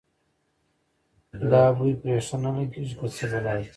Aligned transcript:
دا 1.51 1.63
بوی 1.75 1.93
پرې 2.01 2.17
ښه 2.27 2.37
نه 2.43 2.51
لګېږي 2.57 2.95
که 2.99 3.07
څه 3.15 3.25
بلا 3.31 3.53
ده. 3.59 3.65